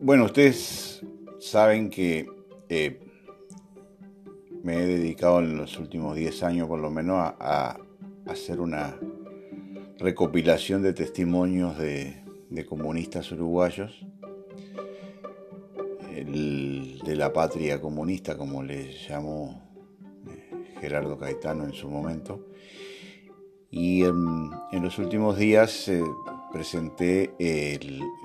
[0.00, 1.04] Bueno, ustedes
[1.40, 2.28] saben que
[2.68, 3.00] eh,
[4.62, 7.76] me he dedicado en los últimos 10 años por lo menos a,
[8.26, 8.96] hacer una
[9.98, 12.22] recopilación de testimonios de,
[12.68, 14.06] comunistas uruguayos,
[16.14, 19.68] de la patria comunista, como le llamó
[20.28, 22.46] eh, Gerardo Caetano en su momento.
[23.68, 26.04] Y en, los últimos días eh,
[26.52, 27.34] presenté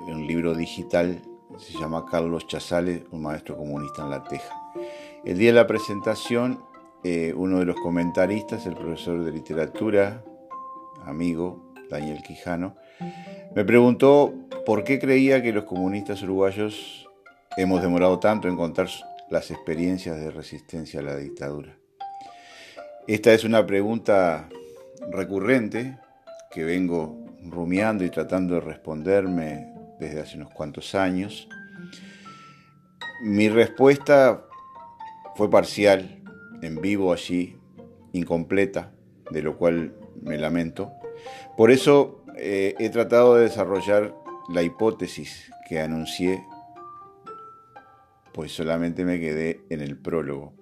[0.07, 1.21] un libro digital,
[1.57, 4.55] se llama Carlos Chazales, un maestro comunista en La Teja.
[5.23, 6.63] El día de la presentación,
[7.03, 10.23] eh, uno de los comentaristas, el profesor de literatura,
[11.05, 12.75] amigo Daniel Quijano,
[13.55, 14.33] me preguntó
[14.65, 17.09] por qué creía que los comunistas uruguayos
[17.57, 18.87] hemos demorado tanto en contar
[19.29, 21.77] las experiencias de resistencia a la dictadura.
[23.07, 24.49] Esta es una pregunta
[25.11, 25.97] recurrente
[26.51, 29.72] que vengo rumiando y tratando de responderme
[30.03, 31.47] desde hace unos cuantos años.
[33.21, 34.45] Mi respuesta
[35.35, 36.21] fue parcial,
[36.61, 37.57] en vivo allí,
[38.11, 38.91] incompleta,
[39.31, 40.91] de lo cual me lamento.
[41.57, 44.15] Por eso eh, he tratado de desarrollar
[44.49, 46.45] la hipótesis que anuncié,
[48.33, 50.53] pues solamente me quedé en el prólogo.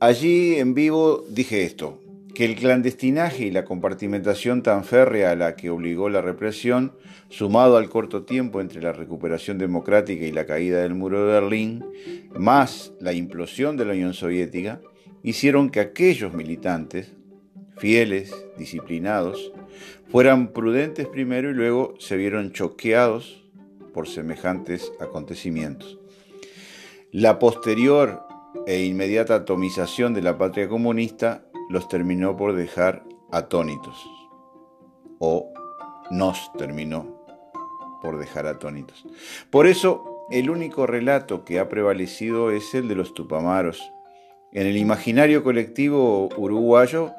[0.00, 2.00] Allí en vivo dije esto,
[2.38, 6.92] que el clandestinaje y la compartimentación tan férrea a la que obligó la represión,
[7.30, 11.84] sumado al corto tiempo entre la recuperación democrática y la caída del muro de Berlín,
[12.38, 14.80] más la implosión de la Unión Soviética,
[15.24, 17.12] hicieron que aquellos militantes,
[17.76, 19.50] fieles, disciplinados,
[20.08, 23.44] fueran prudentes primero y luego se vieron choqueados
[23.92, 25.98] por semejantes acontecimientos.
[27.10, 28.22] La posterior
[28.68, 34.08] e inmediata atomización de la patria comunista los terminó por dejar atónitos,
[35.18, 35.52] o
[36.10, 37.18] nos terminó
[38.02, 39.04] por dejar atónitos.
[39.50, 43.92] Por eso, el único relato que ha prevalecido es el de los tupamaros.
[44.52, 47.12] En el imaginario colectivo uruguayo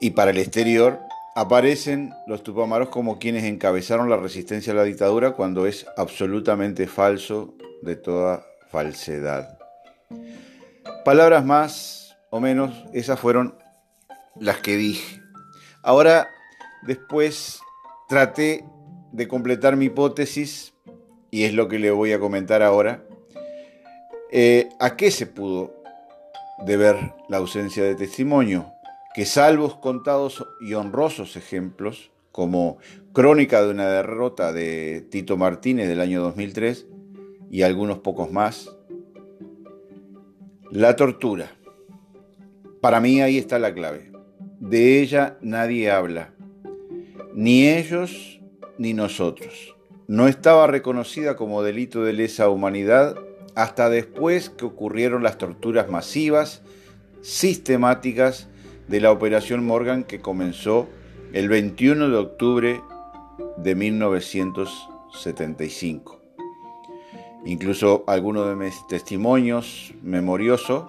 [0.00, 1.00] y para el exterior,
[1.34, 7.54] aparecen los tupamaros como quienes encabezaron la resistencia a la dictadura cuando es absolutamente falso
[7.82, 9.58] de toda falsedad.
[11.04, 13.54] Palabras más o menos esas fueron
[14.36, 15.22] las que dije.
[15.82, 16.28] Ahora,
[16.82, 17.60] después
[18.08, 18.64] traté
[19.12, 20.74] de completar mi hipótesis,
[21.30, 23.04] y es lo que le voy a comentar ahora.
[24.30, 25.74] Eh, ¿A qué se pudo
[26.64, 28.72] deber la ausencia de testimonio?
[29.14, 32.78] Que salvos contados y honrosos ejemplos, como
[33.12, 36.86] Crónica de una derrota de Tito Martínez del año 2003
[37.50, 38.70] y algunos pocos más,
[40.70, 41.57] la tortura,
[42.80, 44.12] para mí ahí está la clave.
[44.60, 46.32] De ella nadie habla,
[47.34, 48.40] ni ellos
[48.78, 49.74] ni nosotros.
[50.06, 53.16] No estaba reconocida como delito de lesa humanidad
[53.54, 56.62] hasta después que ocurrieron las torturas masivas,
[57.20, 58.48] sistemáticas
[58.86, 60.88] de la Operación Morgan que comenzó
[61.32, 62.80] el 21 de octubre
[63.58, 66.22] de 1975.
[67.44, 70.84] Incluso algunos de mis testimonios memoriosos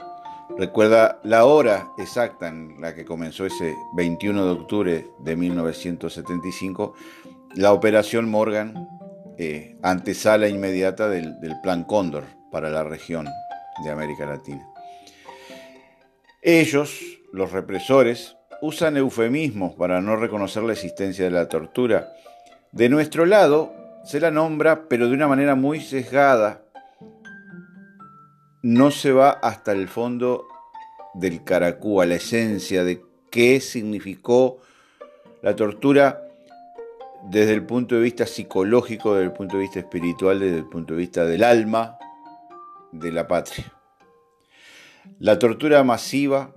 [0.57, 6.93] recuerda la hora exacta en la que comenzó ese 21 de octubre de 1975
[7.55, 8.87] la operación Morgan,
[9.37, 13.27] eh, antesala inmediata del, Plan Cóndor para la región
[13.83, 14.67] de América Latina.
[16.41, 16.99] Ellos,
[17.33, 22.13] los represores, usan eufemismos para no reconocer la existencia de la tortura.
[22.71, 23.73] De nuestro lado,
[24.05, 26.61] se la nombra, pero de una manera muy sesgada,
[28.61, 30.47] no se va hasta el fondo
[31.13, 34.59] del caracú, a la esencia de qué significó
[35.41, 36.23] la tortura
[37.29, 40.93] desde el punto de vista psicológico, desde el punto de vista espiritual, desde el punto
[40.93, 41.97] de vista del alma
[42.91, 43.73] de la patria.
[45.19, 46.53] La tortura masiva,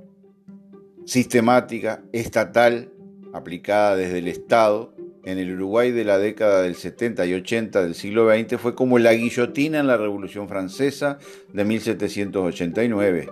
[1.05, 2.93] sistemática, estatal,
[3.33, 4.92] aplicada desde el Estado,
[5.25, 8.99] en el Uruguay de la década del 70 y 80 del siglo XX fue como
[8.99, 11.19] la guillotina en la Revolución Francesa
[11.53, 13.29] de 1789.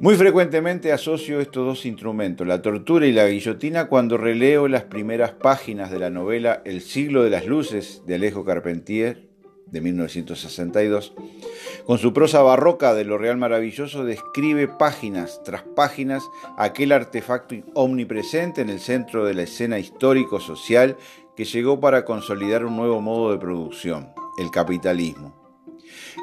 [0.00, 5.30] Muy frecuentemente asocio estos dos instrumentos, la tortura y la guillotina, cuando releo las primeras
[5.30, 9.31] páginas de la novela El siglo de las luces de Alejo Carpentier
[9.72, 11.14] de 1962.
[11.86, 16.22] Con su prosa barroca de lo real maravilloso describe páginas tras páginas
[16.56, 20.96] aquel artefacto omnipresente en el centro de la escena histórico-social
[21.34, 25.34] que llegó para consolidar un nuevo modo de producción, el capitalismo.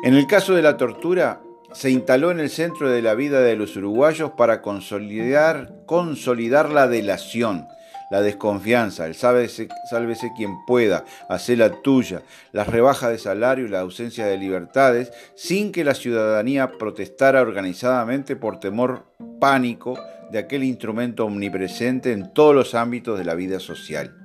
[0.04, 1.42] En el caso de la tortura,
[1.74, 6.88] se instaló en el centro de la vida de los uruguayos para consolidar, consolidar la
[6.88, 7.68] delación,
[8.10, 13.70] la desconfianza, el sálvese, sálvese quien pueda, hacer la tuya, las rebajas de salario y
[13.70, 19.06] la ausencia de libertades, sin que la ciudadanía protestara organizadamente por temor
[19.40, 19.98] pánico
[20.32, 24.16] de aquel instrumento omnipresente en todos los ámbitos de la vida social.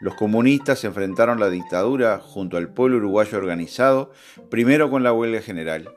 [0.00, 4.12] Los comunistas enfrentaron la dictadura junto al pueblo uruguayo organizado,
[4.50, 5.90] primero con la huelga general,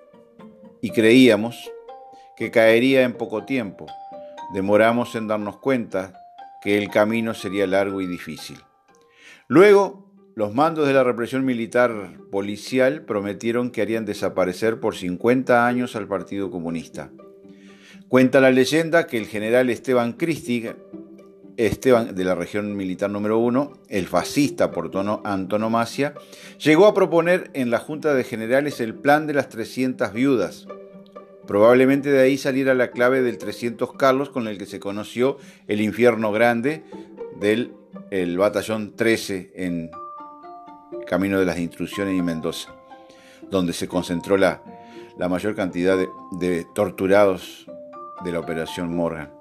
[0.81, 1.71] y creíamos
[2.35, 3.85] que caería en poco tiempo.
[4.53, 6.22] Demoramos en darnos cuenta
[6.63, 8.57] que el camino sería largo y difícil.
[9.47, 10.03] Luego,
[10.35, 16.07] los mandos de la represión militar policial prometieron que harían desaparecer por 50 años al
[16.07, 17.11] Partido Comunista.
[18.07, 20.69] Cuenta la leyenda que el general Esteban Cristi,
[21.57, 26.15] Esteban de la región militar número uno, el fascista por tono antonomasia,
[26.57, 30.67] llegó a proponer en la Junta de Generales el plan de las 300 viudas,
[31.47, 35.37] Probablemente de ahí saliera la clave del 300 Carlos con el que se conoció
[35.67, 36.83] el infierno grande
[37.39, 37.73] del
[38.11, 39.91] el batallón 13 en
[41.05, 42.73] Camino de las Instrucciones y Mendoza,
[43.49, 44.63] donde se concentró la,
[45.17, 47.67] la mayor cantidad de, de torturados
[48.23, 49.31] de la Operación Morgan.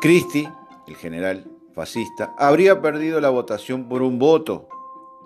[0.00, 0.48] Christie,
[0.86, 1.44] el general
[1.74, 4.68] fascista, habría perdido la votación por un voto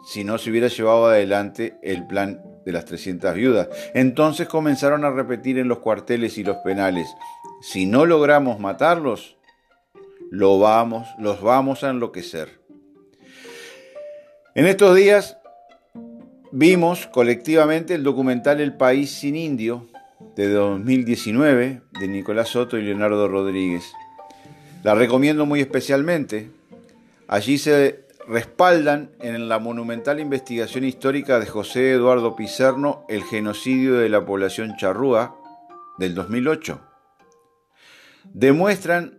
[0.05, 3.69] si no se hubiera llevado adelante el plan de las 300 viudas.
[3.95, 7.09] Entonces comenzaron a repetir en los cuarteles y los penales,
[7.61, 9.37] si no logramos matarlos,
[10.31, 12.61] lo vamos, los vamos a enloquecer.
[14.55, 15.39] En estos días
[16.53, 19.87] vimos colectivamente el documental El País sin Indio
[20.37, 23.85] de 2019 de Nicolás Soto y Leonardo Rodríguez.
[24.83, 26.51] La recomiendo muy especialmente.
[27.29, 34.09] Allí se respaldan en la monumental investigación histórica de José Eduardo Pizerno el genocidio de
[34.09, 35.37] la población charrúa
[35.99, 36.81] del 2008.
[38.32, 39.19] Demuestran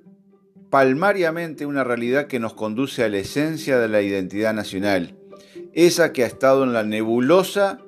[0.69, 5.18] palmariamente una realidad que nos conduce a la esencia de la identidad nacional,
[5.74, 7.80] esa que ha estado en la nebulosa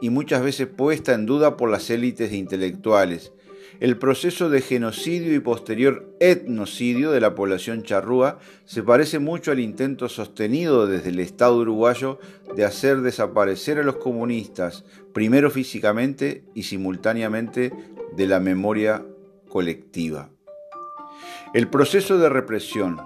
[0.00, 3.32] y muchas veces puesta en duda por las élites intelectuales,
[3.80, 9.60] el proceso de genocidio y posterior etnocidio de la población charrúa se parece mucho al
[9.60, 12.18] intento sostenido desde el Estado uruguayo
[12.56, 17.72] de hacer desaparecer a los comunistas, primero físicamente y simultáneamente
[18.16, 19.04] de la memoria
[19.48, 20.30] colectiva.
[21.54, 23.00] El proceso de represión,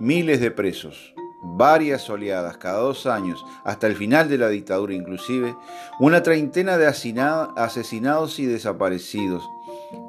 [0.00, 5.54] miles de presos, varias oleadas cada dos años, hasta el final de la dictadura inclusive,
[6.00, 9.44] una treintena de asesinados y desaparecidos,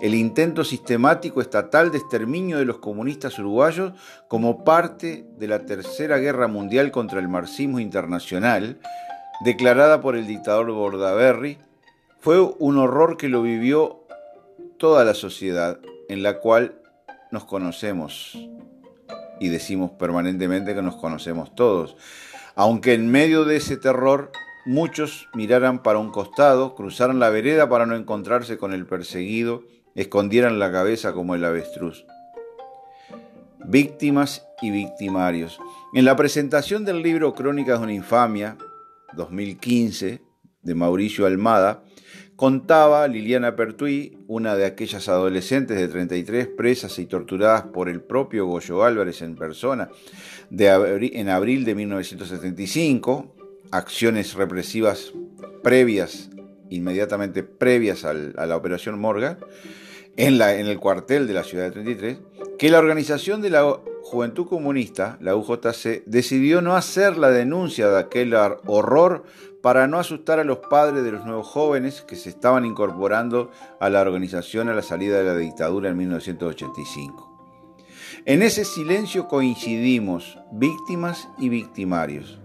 [0.02, 3.94] el intento sistemático estatal de exterminio de los comunistas uruguayos
[4.28, 8.80] como parte de la Tercera Guerra Mundial contra el marxismo internacional,
[9.44, 11.58] declarada por el dictador Bordaberry,
[12.20, 14.04] fue un horror que lo vivió
[14.78, 15.80] toda la sociedad
[16.10, 16.76] en la cual
[17.32, 18.38] nos conocemos
[19.40, 21.96] y decimos permanentemente que nos conocemos todos.
[22.56, 24.32] Aunque en medio de ese terror
[24.66, 29.64] muchos miraran para un costado, cruzaran la vereda para no encontrarse con el perseguido
[29.96, 32.06] escondieran la cabeza como el avestruz.
[33.66, 35.60] Víctimas y victimarios.
[35.94, 38.58] En la presentación del libro Crónicas de una infamia,
[39.16, 40.22] 2015,
[40.62, 41.84] de Mauricio Almada,
[42.36, 48.46] contaba Liliana Pertuí, una de aquellas adolescentes de 33 presas y torturadas por el propio
[48.46, 49.90] Goyo Álvarez en persona
[50.52, 53.36] en abril de 1975,
[53.72, 55.14] acciones represivas
[55.64, 56.30] previas,
[56.70, 59.38] inmediatamente previas a la Operación Morgan,
[60.18, 62.18] en, la, en el cuartel de la ciudad de 33,
[62.58, 68.00] que la organización de la Juventud Comunista, la UJC, decidió no hacer la denuncia de
[68.00, 69.24] aquel horror
[69.62, 73.90] para no asustar a los padres de los nuevos jóvenes que se estaban incorporando a
[73.90, 77.36] la organización a la salida de la dictadura en 1985.
[78.26, 82.40] En ese silencio coincidimos víctimas y victimarios.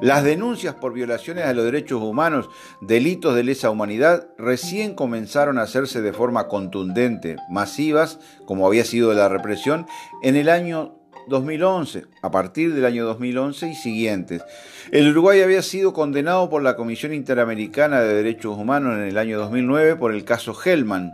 [0.00, 2.48] Las denuncias por violaciones a los derechos humanos,
[2.80, 9.12] delitos de lesa humanidad, recién comenzaron a hacerse de forma contundente, masivas, como había sido
[9.12, 9.86] la represión,
[10.22, 10.96] en el año
[11.28, 14.42] 2011, a partir del año 2011 y siguientes.
[14.90, 19.38] El Uruguay había sido condenado por la Comisión Interamericana de Derechos Humanos en el año
[19.38, 21.12] 2009 por el caso Hellman.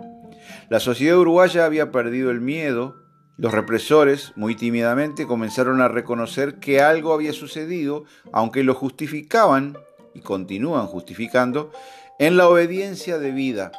[0.68, 3.05] La sociedad uruguaya había perdido el miedo,
[3.38, 9.76] los represores, muy tímidamente, comenzaron a reconocer que algo había sucedido, aunque lo justificaban,
[10.14, 11.70] y continúan justificando,
[12.18, 13.72] en la obediencia debida.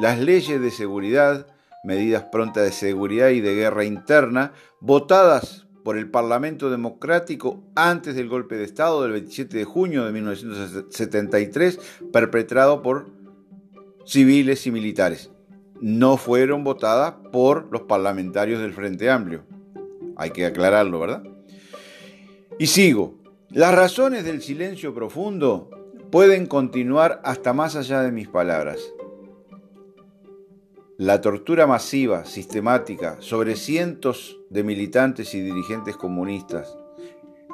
[0.00, 1.46] Las leyes de seguridad,
[1.82, 8.28] medidas prontas de seguridad y de guerra interna, votadas por el Parlamento Democrático antes del
[8.28, 11.80] golpe de Estado del 27 de junio de 1973,
[12.12, 13.06] perpetrado por
[14.04, 15.30] civiles y militares
[15.80, 19.44] no fueron votadas por los parlamentarios del Frente Amplio.
[20.16, 21.22] Hay que aclararlo, ¿verdad?
[22.58, 23.14] Y sigo.
[23.50, 25.70] Las razones del silencio profundo
[26.10, 28.78] pueden continuar hasta más allá de mis palabras.
[30.98, 36.76] La tortura masiva, sistemática, sobre cientos de militantes y dirigentes comunistas,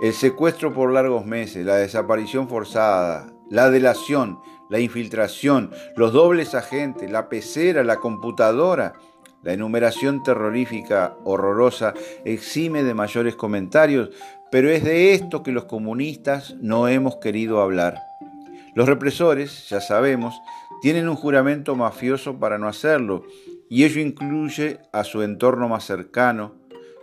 [0.00, 4.38] el secuestro por largos meses, la desaparición forzada, la delación,
[4.70, 8.94] la infiltración, los dobles agentes, la pecera, la computadora,
[9.42, 11.92] la enumeración terrorífica horrorosa
[12.24, 14.10] exime de mayores comentarios,
[14.50, 18.00] pero es de esto que los comunistas no hemos querido hablar.
[18.74, 20.34] Los represores, ya sabemos,
[20.80, 23.24] tienen un juramento mafioso para no hacerlo,
[23.68, 26.54] y ello incluye a su entorno más cercano,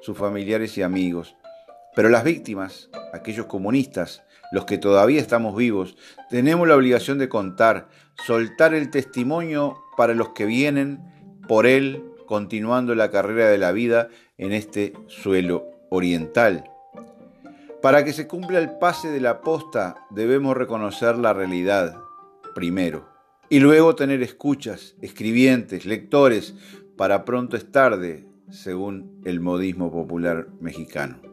[0.01, 1.36] sus familiares y amigos.
[1.96, 5.96] Pero las víctimas, aquellos comunistas, los que todavía estamos vivos,
[6.29, 7.89] tenemos la obligación de contar,
[8.25, 11.00] soltar el testimonio para los que vienen
[11.48, 16.63] por él continuando la carrera de la vida en este suelo oriental.
[17.81, 21.98] Para que se cumpla el pase de la posta debemos reconocer la realidad
[22.53, 23.10] primero
[23.50, 26.55] y luego tener escuchas, escribientes, lectores,
[26.96, 31.31] para pronto es tarde, según el modismo popular mexicano.